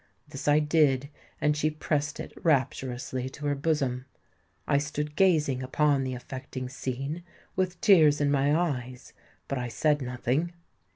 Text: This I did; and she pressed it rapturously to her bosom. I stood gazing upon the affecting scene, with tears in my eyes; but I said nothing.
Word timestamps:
This 0.27 0.47
I 0.47 0.57
did; 0.57 1.09
and 1.39 1.55
she 1.55 1.69
pressed 1.69 2.19
it 2.19 2.33
rapturously 2.43 3.29
to 3.29 3.45
her 3.45 3.53
bosom. 3.53 4.05
I 4.67 4.79
stood 4.79 5.15
gazing 5.15 5.61
upon 5.61 6.03
the 6.03 6.15
affecting 6.15 6.69
scene, 6.69 7.21
with 7.55 7.79
tears 7.81 8.19
in 8.19 8.31
my 8.31 8.55
eyes; 8.55 9.13
but 9.47 9.59
I 9.59 9.67
said 9.67 10.01
nothing. 10.01 10.53